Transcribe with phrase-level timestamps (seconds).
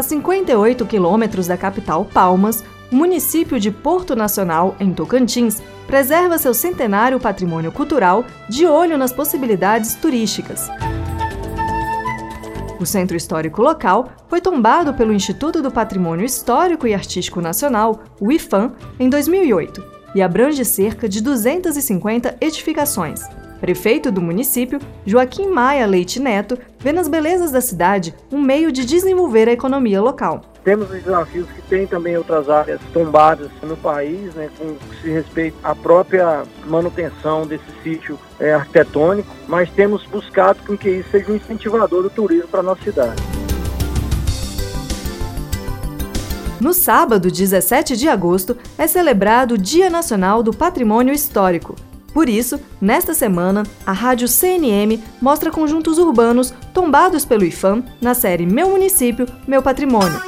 [0.00, 6.54] A 58 quilômetros da capital Palmas, o município de Porto Nacional, em Tocantins, preserva seu
[6.54, 10.70] centenário patrimônio cultural de olho nas possibilidades turísticas.
[12.80, 18.32] O centro histórico local foi tombado pelo Instituto do Patrimônio Histórico e Artístico Nacional, o
[18.32, 23.20] IFAM, em 2008 e abrange cerca de 250 edificações.
[23.60, 28.86] Prefeito do município, Joaquim Maia Leite Neto, vê nas belezas da cidade um meio de
[28.86, 30.40] desenvolver a economia local.
[30.64, 35.56] Temos os desafios que tem também outras áreas tombadas no país, né, com se respeito
[35.62, 41.36] à própria manutenção desse sítio é, arquitetônico, mas temos buscado com que isso seja um
[41.36, 43.22] incentivador do turismo para a nossa cidade.
[46.60, 51.74] No sábado, 17 de agosto, é celebrado o Dia Nacional do Patrimônio Histórico.
[52.12, 58.46] Por isso, nesta semana, a Rádio CNM mostra conjuntos urbanos tombados pelo IFAM na série
[58.46, 60.20] Meu Município, Meu Patrimônio.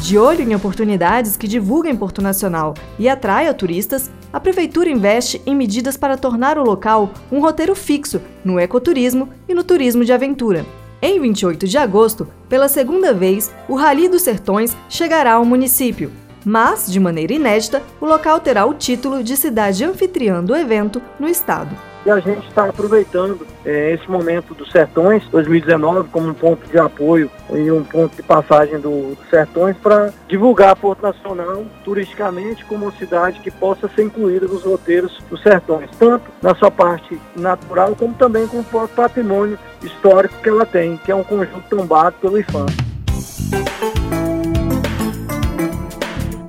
[0.00, 5.54] De olho em oportunidades que divulguem Porto Nacional e atraia turistas, a Prefeitura investe em
[5.54, 10.64] medidas para tornar o local um roteiro fixo no ecoturismo e no turismo de aventura.
[11.02, 16.12] Em 28 de agosto, pela segunda vez, o Rally dos Sertões chegará ao município.
[16.44, 21.28] Mas, de maneira inédita, o local terá o título de cidade anfitriã do evento no
[21.28, 21.76] estado.
[22.04, 26.78] E a gente está aproveitando é, esse momento dos Sertões 2019 como um ponto de
[26.78, 32.92] apoio e um ponto de passagem do, Sertões para divulgar Porto Nacional turisticamente como uma
[32.92, 38.14] cidade que possa ser incluída nos roteiros dos Sertões, tanto na sua parte natural como
[38.14, 42.66] também com o patrimônio histórico que ela tem, que é um conjunto tombado pelo IFAM.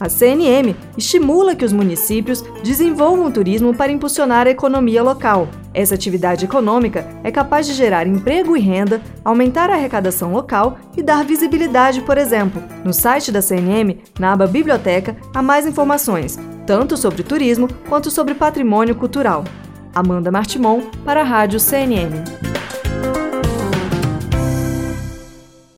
[0.00, 5.48] A CNM estimula que os municípios desenvolvam o turismo para impulsionar a economia local.
[5.72, 11.02] Essa atividade econômica é capaz de gerar emprego e renda, aumentar a arrecadação local e
[11.02, 12.62] dar visibilidade, por exemplo.
[12.84, 18.34] No site da CNM, na aba Biblioteca, há mais informações, tanto sobre turismo quanto sobre
[18.34, 19.44] patrimônio cultural.
[19.94, 22.53] Amanda Martimon, para a Rádio CNM.